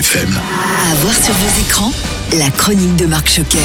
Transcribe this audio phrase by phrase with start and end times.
[0.00, 0.30] FM.
[0.90, 1.92] À voir sur vos écrans,
[2.38, 3.58] la chronique de Marc Choquet.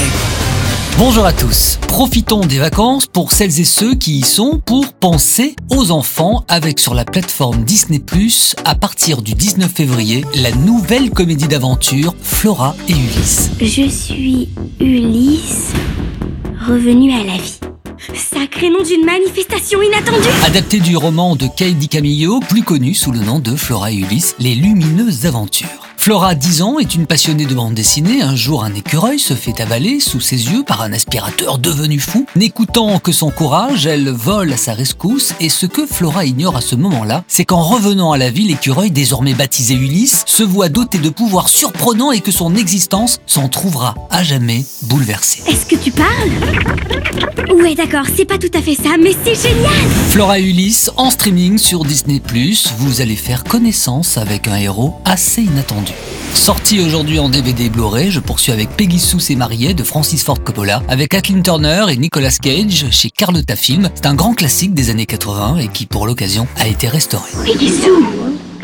[0.97, 1.79] Bonjour à tous.
[1.87, 6.79] Profitons des vacances pour celles et ceux qui y sont pour penser aux enfants avec
[6.79, 12.75] sur la plateforme Disney Plus à partir du 19 février la nouvelle comédie d'aventure Flora
[12.89, 13.51] et Ulysse.
[13.61, 14.49] Je suis
[14.81, 15.71] Ulysse,
[16.67, 17.59] revenu à la vie.
[18.13, 23.19] Sacré nom d'une manifestation inattendue Adapté du roman de Kay DiCamillo, plus connu sous le
[23.19, 25.84] nom de Flora et Ulysse, Les lumineuses aventures.
[26.05, 28.21] Flora, 10 ans, est une passionnée de bande dessinée.
[28.21, 32.27] Un jour, un écureuil se fait avaler sous ses yeux par un aspirateur devenu fou.
[32.35, 36.61] N'écoutant que son courage, elle vole à sa rescousse et ce que Flora ignore à
[36.61, 40.99] ce moment-là, c'est qu'en revenant à la vie, l'écureuil, désormais baptisé Ulysse, se voit doté
[40.99, 45.41] de pouvoirs surprenants et que son existence s'en trouvera à jamais bouleversée.
[45.47, 46.29] Est-ce que tu parles?
[47.59, 49.71] Ouais d'accord, c'est pas tout à fait ça, mais c'est génial
[50.09, 52.21] Flora Ulysse en streaming sur Disney+,
[52.77, 55.94] vous allez faire connaissance avec un héros assez inattendu.
[56.33, 60.43] Sorti aujourd'hui en DVD Blu-ray, je poursuis avec Peggy Sue s'est mariée de Francis Ford
[60.43, 63.89] Coppola, avec Kathleen Turner et Nicolas Cage chez Carlotta Film.
[63.95, 67.31] C'est un grand classique des années 80 et qui pour l'occasion a été restauré.
[67.43, 67.71] Peggy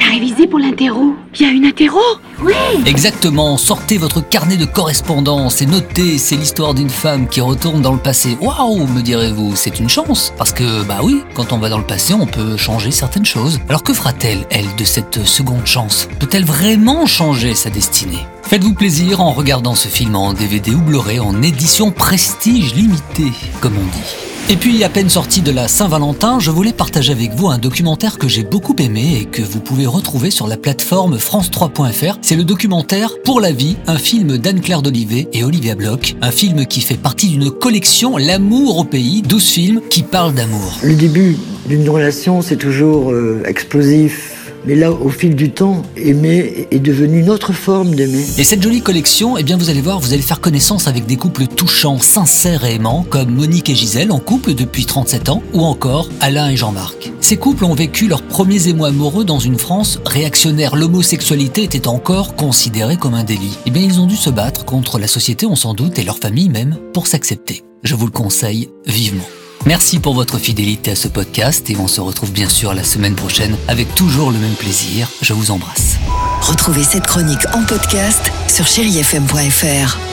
[0.01, 1.99] t'as révisé pour l'interro Il y a une interro?
[2.43, 2.53] Ouais
[2.85, 7.93] Exactement, sortez votre carnet de correspondance et notez, c'est l'histoire d'une femme qui retourne dans
[7.93, 8.37] le passé.
[8.41, 10.33] Waouh, me direz-vous, c'est une chance.
[10.37, 13.59] Parce que, bah oui, quand on va dans le passé, on peut changer certaines choses.
[13.69, 16.07] Alors que fera-t-elle, elle, de cette seconde chance?
[16.19, 18.25] Peut-elle vraiment changer sa destinée?
[18.43, 23.31] Faites-vous plaisir en regardant ce film en DVD ou Blu-ray en édition prestige limitée,
[23.61, 24.30] comme on dit.
[24.51, 28.17] Et puis, à peine sorti de la Saint-Valentin, je voulais partager avec vous un documentaire
[28.17, 32.17] que j'ai beaucoup aimé et que vous pouvez retrouver sur la plateforme France3.fr.
[32.21, 36.15] C'est le documentaire Pour la vie, un film d'Anne-Claire d'Olivet et Olivia Bloch.
[36.21, 40.79] Un film qui fait partie d'une collection L'amour au pays, 12 films qui parlent d'amour.
[40.83, 41.37] Le début
[41.67, 44.40] d'une relation, c'est toujours euh, explosif.
[44.65, 48.23] Mais là, au fil du temps, aimer est devenu une autre forme d'aimer.
[48.37, 51.15] Et cette jolie collection, eh bien vous allez voir, vous allez faire connaissance avec des
[51.15, 55.61] couples touchants, sincères et aimants, comme Monique et Gisèle en couple depuis 37 ans, ou
[55.61, 57.11] encore Alain et Jean-Marc.
[57.21, 60.75] Ces couples ont vécu leurs premiers émois amoureux dans une France réactionnaire.
[60.75, 63.57] L'homosexualité était encore considérée comme un délit.
[63.65, 66.17] Eh bien ils ont dû se battre contre la société, on s'en doute, et leur
[66.17, 67.63] famille même, pour s'accepter.
[67.83, 69.25] Je vous le conseille vivement.
[69.65, 73.15] Merci pour votre fidélité à ce podcast et on se retrouve bien sûr la semaine
[73.15, 75.07] prochaine avec toujours le même plaisir.
[75.21, 75.97] Je vous embrasse.
[76.41, 80.10] Retrouvez cette chronique en podcast sur chérifm.fr.